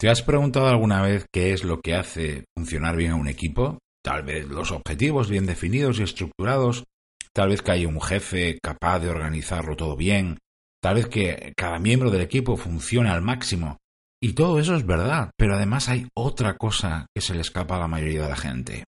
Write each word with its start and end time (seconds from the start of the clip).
¿Te 0.00 0.08
has 0.08 0.22
preguntado 0.22 0.68
alguna 0.68 1.02
vez 1.02 1.26
qué 1.32 1.52
es 1.52 1.64
lo 1.64 1.80
que 1.80 1.96
hace 1.96 2.44
funcionar 2.56 2.94
bien 2.94 3.10
a 3.10 3.16
un 3.16 3.26
equipo? 3.26 3.80
Tal 4.04 4.22
vez 4.22 4.46
los 4.46 4.70
objetivos 4.70 5.28
bien 5.28 5.44
definidos 5.44 5.98
y 5.98 6.04
estructurados, 6.04 6.84
tal 7.32 7.48
vez 7.48 7.62
que 7.62 7.72
haya 7.72 7.88
un 7.88 8.00
jefe 8.00 8.60
capaz 8.62 9.00
de 9.00 9.10
organizarlo 9.10 9.74
todo 9.74 9.96
bien, 9.96 10.38
tal 10.80 10.94
vez 10.94 11.08
que 11.08 11.52
cada 11.56 11.80
miembro 11.80 12.12
del 12.12 12.20
equipo 12.20 12.56
funcione 12.56 13.10
al 13.10 13.22
máximo. 13.22 13.78
Y 14.22 14.34
todo 14.34 14.60
eso 14.60 14.76
es 14.76 14.86
verdad, 14.86 15.32
pero 15.36 15.56
además 15.56 15.88
hay 15.88 16.06
otra 16.14 16.56
cosa 16.56 17.06
que 17.12 17.20
se 17.20 17.34
le 17.34 17.40
escapa 17.40 17.74
a 17.74 17.80
la 17.80 17.88
mayoría 17.88 18.22
de 18.22 18.28
la 18.28 18.36
gente. 18.36 18.84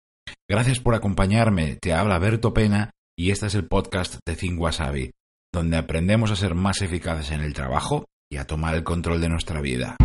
Gracias 0.51 0.81
por 0.81 0.97
acompañarme, 0.97 1.79
te 1.81 1.93
habla 1.93 2.19
Berto 2.19 2.53
Pena 2.53 2.91
y 3.17 3.31
este 3.31 3.47
es 3.47 3.55
el 3.55 3.69
podcast 3.69 4.17
de 4.27 4.35
Think 4.35 4.61
Wasabi, 4.61 5.13
donde 5.55 5.77
aprendemos 5.77 6.33
a 6.33 6.37
ser 6.37 6.57
más 6.57 6.83
eficaces 6.83 7.31
en 7.31 7.43
el 7.43 7.55
trabajo 7.55 8.07
y 8.29 8.39
a 8.39 8.47
tomar 8.49 8.75
el 8.75 8.83
control 8.83 9.21
de 9.21 9.29
nuestra 9.29 9.61
vida. 9.61 9.97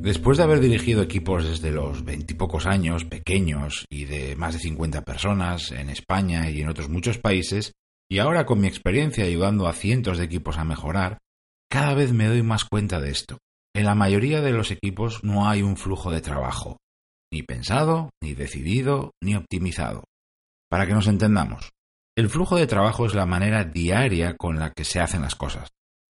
Después 0.00 0.38
de 0.38 0.44
haber 0.44 0.60
dirigido 0.60 1.02
equipos 1.02 1.44
desde 1.44 1.72
los 1.72 2.04
veintipocos 2.04 2.66
años, 2.66 3.04
pequeños 3.04 3.84
y 3.90 4.04
de 4.04 4.36
más 4.36 4.54
de 4.54 4.60
50 4.60 5.02
personas 5.02 5.72
en 5.72 5.90
España 5.90 6.48
y 6.50 6.60
en 6.60 6.68
otros 6.68 6.88
muchos 6.88 7.18
países, 7.18 7.72
y 8.08 8.20
ahora 8.20 8.46
con 8.46 8.60
mi 8.60 8.68
experiencia 8.68 9.24
ayudando 9.24 9.66
a 9.66 9.72
cientos 9.72 10.16
de 10.16 10.24
equipos 10.24 10.56
a 10.56 10.64
mejorar, 10.64 11.18
cada 11.68 11.94
vez 11.94 12.12
me 12.12 12.26
doy 12.26 12.42
más 12.42 12.64
cuenta 12.64 13.00
de 13.00 13.10
esto. 13.10 13.38
En 13.74 13.86
la 13.86 13.96
mayoría 13.96 14.40
de 14.40 14.52
los 14.52 14.70
equipos 14.70 15.24
no 15.24 15.48
hay 15.48 15.62
un 15.62 15.76
flujo 15.76 16.12
de 16.12 16.20
trabajo, 16.20 16.78
ni 17.32 17.42
pensado, 17.42 18.10
ni 18.22 18.34
decidido, 18.34 19.10
ni 19.20 19.34
optimizado. 19.34 20.04
Para 20.70 20.86
que 20.86 20.94
nos 20.94 21.08
entendamos, 21.08 21.70
el 22.16 22.30
flujo 22.30 22.56
de 22.56 22.68
trabajo 22.68 23.04
es 23.04 23.14
la 23.14 23.26
manera 23.26 23.64
diaria 23.64 24.36
con 24.36 24.60
la 24.60 24.70
que 24.70 24.84
se 24.84 25.00
hacen 25.00 25.22
las 25.22 25.34
cosas 25.34 25.68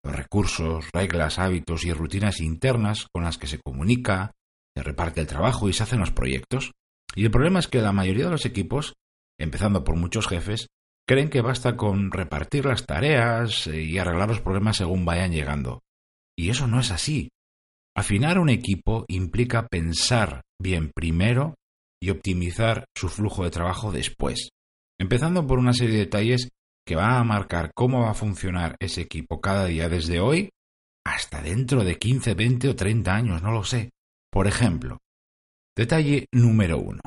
recursos, 0.04 0.86
reglas, 0.92 1.38
hábitos 1.38 1.84
y 1.84 1.92
rutinas 1.92 2.40
internas 2.40 3.06
con 3.12 3.24
las 3.24 3.38
que 3.38 3.46
se 3.46 3.58
comunica, 3.58 4.32
se 4.76 4.82
reparte 4.82 5.20
el 5.20 5.26
trabajo 5.26 5.68
y 5.68 5.72
se 5.72 5.82
hacen 5.82 6.00
los 6.00 6.10
proyectos. 6.10 6.72
Y 7.14 7.24
el 7.24 7.30
problema 7.30 7.58
es 7.58 7.68
que 7.68 7.80
la 7.80 7.92
mayoría 7.92 8.26
de 8.26 8.30
los 8.30 8.46
equipos, 8.46 8.94
empezando 9.38 9.84
por 9.84 9.96
muchos 9.96 10.28
jefes, 10.28 10.68
creen 11.06 11.28
que 11.28 11.40
basta 11.40 11.76
con 11.76 12.10
repartir 12.12 12.66
las 12.66 12.86
tareas 12.86 13.66
eh, 13.66 13.82
y 13.82 13.98
arreglar 13.98 14.28
los 14.28 14.40
problemas 14.40 14.76
según 14.76 15.04
vayan 15.04 15.32
llegando. 15.32 15.80
Y 16.38 16.50
eso 16.50 16.66
no 16.66 16.80
es 16.80 16.90
así. 16.90 17.30
Afinar 17.96 18.38
un 18.38 18.48
equipo 18.48 19.04
implica 19.08 19.66
pensar 19.66 20.42
bien 20.60 20.92
primero 20.94 21.56
y 22.00 22.10
optimizar 22.10 22.84
su 22.96 23.08
flujo 23.08 23.44
de 23.44 23.50
trabajo 23.50 23.90
después, 23.92 24.50
empezando 24.98 25.46
por 25.46 25.58
una 25.58 25.72
serie 25.72 25.94
de 25.94 26.04
detalles 26.04 26.48
que 26.86 26.96
va 26.96 27.18
a 27.18 27.24
marcar 27.24 27.72
cómo 27.74 28.02
va 28.02 28.10
a 28.10 28.14
funcionar 28.14 28.76
ese 28.80 29.00
equipo 29.00 29.40
cada 29.40 29.66
día 29.66 29.88
desde 29.88 30.20
hoy 30.20 30.50
hasta 31.04 31.42
dentro 31.42 31.84
de 31.84 31.98
15, 31.98 32.34
20 32.34 32.68
o 32.68 32.76
30 32.76 33.14
años, 33.14 33.42
no 33.42 33.52
lo 33.52 33.64
sé. 33.64 33.90
Por 34.30 34.46
ejemplo, 34.46 34.98
detalle 35.76 36.26
número 36.32 36.78
uno. 36.78 37.00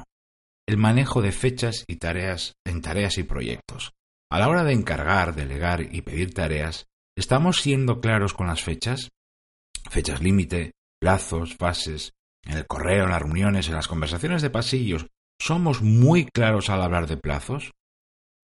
El 0.67 0.77
manejo 0.77 1.21
de 1.21 1.31
fechas 1.31 1.83
y 1.87 1.97
tareas 1.97 2.53
en 2.65 2.81
tareas 2.81 3.17
y 3.17 3.23
proyectos. 3.23 3.91
A 4.31 4.39
la 4.39 4.49
hora 4.49 4.63
de 4.63 4.73
encargar, 4.73 5.35
delegar 5.35 5.81
y 5.81 6.01
pedir 6.01 6.33
tareas, 6.33 6.87
¿estamos 7.15 7.61
siendo 7.61 8.01
claros 8.01 8.33
con 8.33 8.47
las 8.47 8.63
fechas? 8.63 9.09
Fechas 9.89 10.21
límite, 10.21 10.71
plazos, 10.99 11.55
fases, 11.55 12.13
en 12.45 12.57
el 12.57 12.67
correo, 12.67 13.05
en 13.05 13.11
las 13.11 13.21
reuniones, 13.21 13.67
en 13.67 13.75
las 13.75 13.87
conversaciones 13.87 14.41
de 14.41 14.49
pasillos, 14.49 15.07
¿somos 15.39 15.81
muy 15.81 16.25
claros 16.25 16.69
al 16.69 16.81
hablar 16.81 17.07
de 17.07 17.17
plazos? 17.17 17.71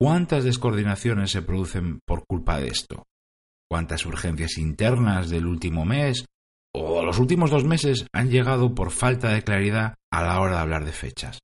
¿Cuántas 0.01 0.45
descoordinaciones 0.45 1.29
se 1.29 1.41
producen 1.41 1.99
por 2.05 2.25
culpa 2.25 2.57
de 2.57 2.69
esto? 2.69 3.03
¿Cuántas 3.69 4.05
urgencias 4.05 4.57
internas 4.57 5.29
del 5.29 5.45
último 5.45 5.83
mes 5.83 6.23
o 6.73 7.03
los 7.03 7.19
últimos 7.19 7.51
dos 7.51 7.65
meses 7.65 8.07
han 8.13 8.29
llegado 8.29 8.73
por 8.73 8.91
falta 8.91 9.29
de 9.33 9.43
claridad 9.43 9.95
a 10.09 10.23
la 10.23 10.39
hora 10.39 10.55
de 10.55 10.61
hablar 10.61 10.85
de 10.85 10.93
fechas? 10.93 11.39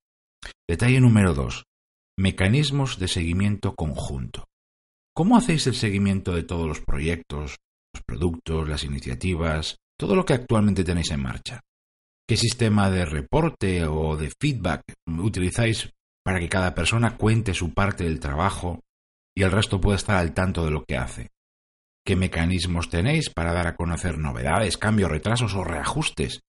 Detalle 0.69 1.01
número 1.01 1.33
dos. 1.33 1.65
Mecanismos 2.17 2.97
de 2.97 3.09
seguimiento 3.09 3.75
conjunto. 3.75 4.45
¿Cómo 5.13 5.35
hacéis 5.35 5.67
el 5.67 5.75
seguimiento 5.75 6.33
de 6.33 6.43
todos 6.43 6.65
los 6.65 6.79
proyectos, 6.79 7.57
los 7.93 8.03
productos, 8.07 8.69
las 8.69 8.85
iniciativas, 8.85 9.75
todo 9.99 10.15
lo 10.15 10.23
que 10.23 10.33
actualmente 10.33 10.85
tenéis 10.85 11.11
en 11.11 11.21
marcha? 11.21 11.59
¿Qué 12.25 12.37
sistema 12.37 12.89
de 12.89 13.03
reporte 13.03 13.85
o 13.85 14.15
de 14.15 14.31
feedback 14.39 14.81
utilizáis 15.05 15.89
para 16.25 16.39
que 16.39 16.49
cada 16.49 16.73
persona 16.73 17.17
cuente 17.17 17.53
su 17.53 17.73
parte 17.73 18.03
del 18.03 18.19
trabajo 18.19 18.81
y 19.37 19.43
el 19.43 19.51
resto 19.51 19.79
pueda 19.79 19.97
estar 19.97 20.17
al 20.17 20.33
tanto 20.33 20.65
de 20.65 20.71
lo 20.71 20.83
que 20.83 20.97
hace. 20.97 21.29
¿Qué 22.05 22.15
mecanismos 22.15 22.89
tenéis 22.89 23.29
para 23.29 23.53
dar 23.53 23.67
a 23.67 23.75
conocer 23.75 24.17
novedades, 24.17 24.77
cambios, 24.77 25.11
retrasos 25.11 25.53
o 25.53 25.63
reajustes? 25.63 26.41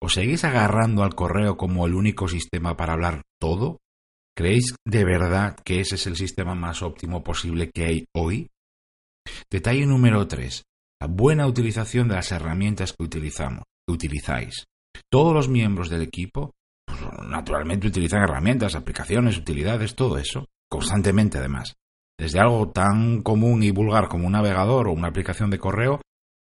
¿Os 0.00 0.14
seguís 0.14 0.44
agarrando 0.44 1.02
al 1.02 1.14
correo 1.14 1.56
como 1.56 1.86
el 1.86 1.94
único 1.94 2.28
sistema 2.28 2.76
para 2.76 2.94
hablar 2.94 3.22
todo? 3.40 3.78
¿Creéis 4.36 4.76
de 4.86 5.04
verdad 5.04 5.56
que 5.64 5.80
ese 5.80 5.96
es 5.96 6.06
el 6.06 6.16
sistema 6.16 6.54
más 6.54 6.82
óptimo 6.82 7.24
posible 7.24 7.70
que 7.70 7.84
hay 7.84 8.06
hoy? 8.14 8.48
Detalle 9.50 9.84
número 9.84 10.26
3. 10.26 10.62
La 11.00 11.06
buena 11.06 11.46
utilización 11.46 12.08
de 12.08 12.14
las 12.14 12.32
herramientas 12.32 12.92
que 12.92 13.04
utilizamos, 13.04 13.64
que 13.86 13.92
utilizáis. 13.92 14.64
Todos 15.10 15.34
los 15.34 15.48
miembros 15.48 15.90
del 15.90 16.02
equipo 16.02 16.52
naturalmente 17.28 17.86
utilizan 17.86 18.22
herramientas, 18.22 18.74
aplicaciones, 18.74 19.38
utilidades, 19.38 19.94
todo 19.94 20.18
eso, 20.18 20.46
constantemente 20.68 21.38
además. 21.38 21.76
Desde 22.18 22.40
algo 22.40 22.70
tan 22.70 23.22
común 23.22 23.62
y 23.62 23.70
vulgar 23.70 24.08
como 24.08 24.26
un 24.26 24.32
navegador 24.32 24.88
o 24.88 24.92
una 24.92 25.08
aplicación 25.08 25.50
de 25.50 25.58
correo 25.58 26.00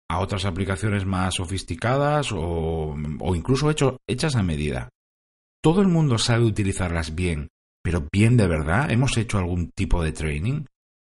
a 0.10 0.20
otras 0.20 0.46
aplicaciones 0.46 1.06
más 1.06 1.36
sofisticadas 1.36 2.32
o, 2.34 2.96
incluso 3.36 3.70
hechas 4.08 4.36
a 4.36 4.44
medida. 4.44 4.90
Todo 5.62 5.82
el 5.82 5.88
mundo 5.88 6.18
sabe 6.18 6.46
utilizarlas 6.46 7.14
bien, 7.14 7.50
pero 7.84 8.08
bien 8.12 8.38
de 8.38 8.48
verdad, 8.48 8.90
¿hemos 8.92 9.18
hecho 9.18 9.38
algún 9.38 9.72
tipo 9.72 10.04
de 10.04 10.14
training? 10.14 10.66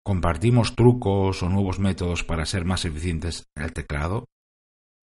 ¿Compartimos 0.06 0.76
trucos 0.76 1.42
o 1.44 1.50
nuevos 1.50 1.80
métodos 1.80 2.24
para 2.24 2.46
ser 2.46 2.66
más 2.66 2.86
eficientes 2.86 3.48
en 3.56 3.64
el 3.64 3.74
teclado? 3.74 4.26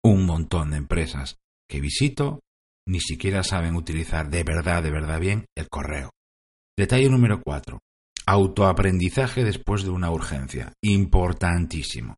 Un 0.04 0.26
montón 0.26 0.72
de 0.72 0.78
empresas 0.78 1.38
que 1.70 1.82
visito 1.82 2.40
ni 2.88 3.00
siquiera 3.00 3.44
saben 3.44 3.76
utilizar 3.76 4.30
de 4.30 4.44
verdad, 4.44 4.82
de 4.82 4.92
verdad 4.92 5.20
bien 5.20 5.46
el 5.56 5.70
correo. 5.70 6.10
Detalle 6.78 7.10
número 7.10 7.42
4. 7.42 7.80
Autoaprendizaje 8.26 9.44
después 9.44 9.84
de 9.84 9.90
una 9.90 10.12
urgencia. 10.12 10.74
Importantísimo. 10.82 12.16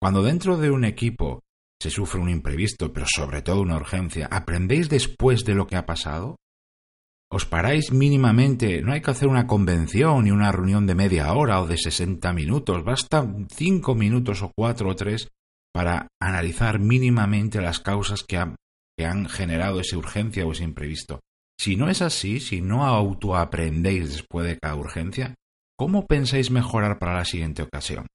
Cuando 0.00 0.22
dentro 0.22 0.56
de 0.56 0.70
un 0.70 0.84
equipo 0.84 1.40
se 1.80 1.90
sufre 1.90 2.20
un 2.20 2.30
imprevisto, 2.30 2.92
pero 2.92 3.06
sobre 3.08 3.42
todo 3.42 3.60
una 3.60 3.76
urgencia, 3.76 4.28
¿aprendéis 4.30 4.88
después 4.88 5.44
de 5.44 5.54
lo 5.54 5.66
que 5.66 5.76
ha 5.76 5.86
pasado? 5.86 6.36
¿Os 7.30 7.44
paráis 7.44 7.92
mínimamente? 7.92 8.80
No 8.80 8.92
hay 8.92 9.02
que 9.02 9.10
hacer 9.10 9.28
una 9.28 9.46
convención 9.46 10.24
ni 10.24 10.30
una 10.30 10.50
reunión 10.50 10.86
de 10.86 10.94
media 10.94 11.32
hora 11.34 11.60
o 11.60 11.66
de 11.66 11.76
60 11.76 12.32
minutos. 12.32 12.82
Basta 12.84 13.26
cinco 13.54 13.94
minutos 13.94 14.42
o 14.42 14.50
cuatro 14.56 14.90
o 14.90 14.96
tres 14.96 15.28
para 15.74 16.08
analizar 16.20 16.80
mínimamente 16.80 17.60
las 17.60 17.80
causas 17.80 18.24
que 18.24 18.38
han 18.38 18.56
que 18.98 19.06
han 19.06 19.28
generado 19.28 19.80
esa 19.80 19.96
urgencia 19.96 20.44
o 20.44 20.52
ese 20.52 20.64
imprevisto. 20.64 21.20
Si 21.58 21.76
no 21.76 21.88
es 21.88 22.02
así, 22.02 22.40
si 22.40 22.60
no 22.60 22.84
autoaprendéis 22.84 24.10
después 24.12 24.46
de 24.46 24.58
cada 24.58 24.74
urgencia, 24.74 25.34
¿cómo 25.78 26.06
pensáis 26.06 26.50
mejorar 26.50 26.98
para 26.98 27.14
la 27.14 27.24
siguiente 27.24 27.62
ocasión? 27.62 28.06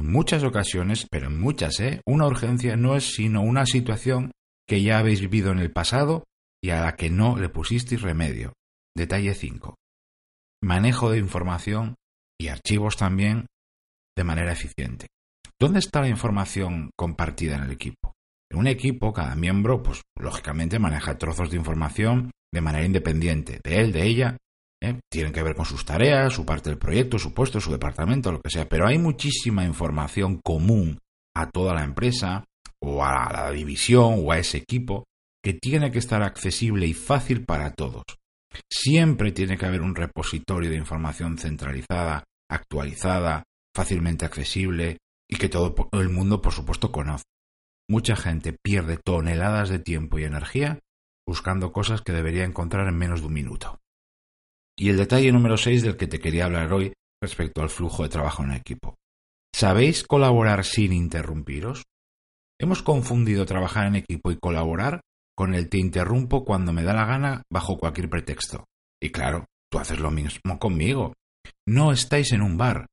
En 0.00 0.10
muchas 0.10 0.42
ocasiones, 0.42 1.06
pero 1.08 1.28
en 1.28 1.40
muchas, 1.40 1.78
¿eh? 1.78 2.00
una 2.06 2.26
urgencia 2.26 2.76
no 2.76 2.96
es 2.96 3.14
sino 3.14 3.42
una 3.42 3.66
situación 3.66 4.32
que 4.66 4.82
ya 4.82 4.98
habéis 4.98 5.20
vivido 5.20 5.52
en 5.52 5.60
el 5.60 5.70
pasado 5.70 6.24
y 6.62 6.70
a 6.70 6.80
la 6.80 6.96
que 6.96 7.10
no 7.10 7.36
le 7.36 7.48
pusisteis 7.48 8.02
remedio. 8.02 8.52
Detalle 8.96 9.34
5. 9.34 9.76
Manejo 10.62 11.10
de 11.10 11.18
información 11.18 11.94
y 12.40 12.48
archivos 12.48 12.96
también 12.96 13.46
de 14.16 14.24
manera 14.24 14.52
eficiente. 14.52 15.06
¿Dónde 15.58 15.78
está 15.78 16.00
la 16.00 16.08
información 16.08 16.90
compartida 16.96 17.56
en 17.56 17.62
el 17.64 17.70
equipo? 17.70 18.14
En 18.50 18.58
un 18.58 18.66
equipo, 18.66 19.12
cada 19.12 19.36
miembro, 19.36 19.82
pues 19.82 20.02
lógicamente 20.18 20.78
maneja 20.78 21.18
trozos 21.18 21.50
de 21.50 21.56
información 21.56 22.32
de 22.52 22.60
manera 22.60 22.84
independiente, 22.84 23.60
de 23.62 23.80
él, 23.80 23.92
de 23.92 24.06
ella. 24.06 24.36
¿eh? 24.82 24.98
Tienen 25.08 25.32
que 25.32 25.42
ver 25.42 25.54
con 25.54 25.64
sus 25.64 25.84
tareas, 25.84 26.32
su 26.32 26.44
parte 26.44 26.70
del 26.70 26.78
proyecto, 26.78 27.18
su 27.18 27.32
puesto, 27.32 27.60
su 27.60 27.70
departamento, 27.70 28.32
lo 28.32 28.40
que 28.40 28.50
sea. 28.50 28.68
Pero 28.68 28.88
hay 28.88 28.98
muchísima 28.98 29.64
información 29.64 30.40
común 30.42 30.98
a 31.36 31.48
toda 31.48 31.74
la 31.74 31.84
empresa, 31.84 32.44
o 32.82 33.04
a 33.04 33.30
la 33.32 33.50
división, 33.52 34.24
o 34.24 34.32
a 34.32 34.38
ese 34.38 34.58
equipo, 34.58 35.04
que 35.42 35.54
tiene 35.54 35.92
que 35.92 35.98
estar 35.98 36.22
accesible 36.22 36.86
y 36.86 36.94
fácil 36.94 37.44
para 37.44 37.72
todos. 37.72 38.02
Siempre 38.68 39.30
tiene 39.30 39.56
que 39.56 39.66
haber 39.66 39.80
un 39.80 39.94
repositorio 39.94 40.70
de 40.70 40.76
información 40.76 41.38
centralizada, 41.38 42.24
actualizada, 42.50 43.44
fácilmente 43.74 44.24
accesible, 44.24 44.98
y 45.28 45.36
que 45.36 45.48
todo 45.48 45.74
el 45.92 46.08
mundo, 46.08 46.42
por 46.42 46.52
supuesto, 46.52 46.90
conoce. 46.90 47.22
Mucha 47.90 48.14
gente 48.14 48.52
pierde 48.52 48.98
toneladas 48.98 49.68
de 49.68 49.80
tiempo 49.80 50.20
y 50.20 50.22
energía 50.22 50.78
buscando 51.26 51.72
cosas 51.72 52.02
que 52.02 52.12
debería 52.12 52.44
encontrar 52.44 52.86
en 52.86 52.96
menos 52.96 53.20
de 53.20 53.26
un 53.26 53.32
minuto. 53.32 53.80
Y 54.78 54.90
el 54.90 54.96
detalle 54.96 55.32
número 55.32 55.56
6 55.56 55.82
del 55.82 55.96
que 55.96 56.06
te 56.06 56.20
quería 56.20 56.44
hablar 56.44 56.72
hoy 56.72 56.92
respecto 57.20 57.62
al 57.62 57.68
flujo 57.68 58.04
de 58.04 58.08
trabajo 58.08 58.44
en 58.44 58.52
equipo. 58.52 58.94
¿Sabéis 59.52 60.04
colaborar 60.04 60.64
sin 60.64 60.92
interrumpiros? 60.92 61.82
Hemos 62.60 62.84
confundido 62.84 63.44
trabajar 63.44 63.88
en 63.88 63.96
equipo 63.96 64.30
y 64.30 64.38
colaborar 64.38 65.00
con 65.36 65.56
el 65.56 65.68
te 65.68 65.78
interrumpo 65.78 66.44
cuando 66.44 66.72
me 66.72 66.84
da 66.84 66.94
la 66.94 67.06
gana 67.06 67.42
bajo 67.50 67.76
cualquier 67.76 68.08
pretexto. 68.08 68.66
Y 69.02 69.10
claro, 69.10 69.46
tú 69.68 69.80
haces 69.80 69.98
lo 69.98 70.12
mismo 70.12 70.60
conmigo. 70.60 71.14
No 71.66 71.90
estáis 71.90 72.30
en 72.30 72.42
un 72.42 72.56
bar, 72.56 72.86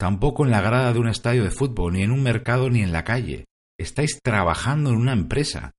tampoco 0.00 0.46
en 0.46 0.52
la 0.52 0.62
grada 0.62 0.94
de 0.94 1.00
un 1.00 1.08
estadio 1.08 1.44
de 1.44 1.50
fútbol, 1.50 1.92
ni 1.92 2.02
en 2.02 2.12
un 2.12 2.22
mercado, 2.22 2.70
ni 2.70 2.80
en 2.80 2.92
la 2.92 3.04
calle. 3.04 3.44
Estáis 3.78 4.20
trabajando 4.22 4.90
en 4.90 4.96
una 4.96 5.12
empresa. 5.12 5.72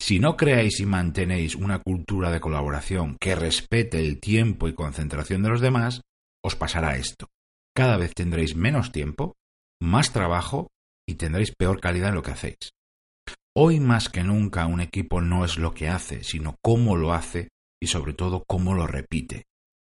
Si 0.00 0.18
no 0.20 0.36
creáis 0.36 0.78
y 0.80 0.86
mantenéis 0.86 1.56
una 1.56 1.80
cultura 1.80 2.30
de 2.30 2.40
colaboración 2.40 3.16
que 3.20 3.34
respete 3.34 3.98
el 3.98 4.20
tiempo 4.20 4.68
y 4.68 4.74
concentración 4.74 5.42
de 5.42 5.48
los 5.48 5.60
demás, 5.60 6.02
os 6.44 6.56
pasará 6.56 6.96
esto. 6.96 7.28
Cada 7.74 7.96
vez 7.96 8.14
tendréis 8.14 8.54
menos 8.54 8.92
tiempo, 8.92 9.34
más 9.80 10.12
trabajo 10.12 10.68
y 11.08 11.14
tendréis 11.14 11.52
peor 11.56 11.80
calidad 11.80 12.10
en 12.10 12.14
lo 12.14 12.22
que 12.22 12.30
hacéis. 12.30 12.72
Hoy 13.56 13.80
más 13.80 14.08
que 14.08 14.22
nunca 14.22 14.66
un 14.66 14.80
equipo 14.80 15.20
no 15.20 15.44
es 15.44 15.58
lo 15.58 15.74
que 15.74 15.88
hace, 15.88 16.22
sino 16.24 16.56
cómo 16.62 16.96
lo 16.96 17.12
hace 17.12 17.48
y 17.82 17.88
sobre 17.88 18.14
todo 18.14 18.44
cómo 18.46 18.74
lo 18.74 18.86
repite. 18.86 19.44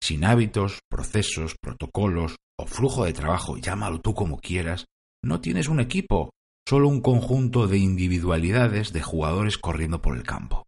Sin 0.02 0.26
hábitos, 0.26 0.80
procesos, 0.90 1.56
protocolos 1.62 2.38
o 2.58 2.66
flujo 2.66 3.06
de 3.06 3.14
trabajo, 3.14 3.58
llámalo 3.58 4.00
tú 4.00 4.14
como 4.14 4.40
quieras, 4.40 4.86
no 5.24 5.40
tienes 5.40 5.68
un 5.68 5.80
equipo, 5.80 6.32
solo 6.68 6.88
un 6.88 7.02
conjunto 7.02 7.68
de 7.68 7.78
individualidades 7.78 8.94
de 8.94 9.02
jugadores 9.02 9.58
corriendo 9.58 10.02
por 10.02 10.16
el 10.16 10.24
campo. 10.24 10.66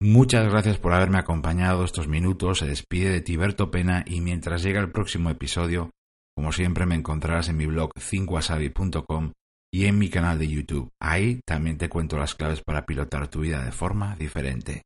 Muchas 0.00 0.48
gracias 0.48 0.78
por 0.78 0.92
haberme 0.92 1.18
acompañado 1.18 1.84
estos 1.84 2.06
minutos. 2.06 2.58
Se 2.58 2.66
despide 2.66 3.10
de 3.10 3.20
Tiberto 3.20 3.70
Pena 3.70 4.04
y 4.06 4.20
mientras 4.20 4.62
llega 4.62 4.80
el 4.80 4.92
próximo 4.92 5.28
episodio, 5.30 5.90
como 6.36 6.52
siempre 6.52 6.86
me 6.86 6.94
encontrarás 6.94 7.48
en 7.48 7.56
mi 7.56 7.66
blog 7.66 7.90
5wasabi.com 7.94 9.32
y 9.72 9.86
en 9.86 9.98
mi 9.98 10.08
canal 10.08 10.38
de 10.38 10.48
YouTube. 10.48 10.90
Ahí 11.00 11.40
también 11.44 11.78
te 11.78 11.88
cuento 11.88 12.16
las 12.16 12.36
claves 12.36 12.62
para 12.62 12.86
pilotar 12.86 13.28
tu 13.28 13.40
vida 13.40 13.64
de 13.64 13.72
forma 13.72 14.14
diferente. 14.14 14.82